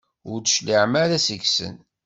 [0.31, 1.75] Ur d-tecliɛem ara seg-sen.